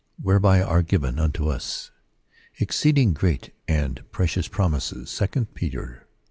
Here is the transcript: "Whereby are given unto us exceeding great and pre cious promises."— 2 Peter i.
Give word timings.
"Whereby 0.19 0.63
are 0.63 0.81
given 0.81 1.19
unto 1.19 1.47
us 1.47 1.91
exceeding 2.59 3.13
great 3.13 3.53
and 3.67 4.01
pre 4.11 4.25
cious 4.25 4.47
promises."— 4.47 5.15
2 5.33 5.45
Peter 5.53 6.07
i. 6.09 6.11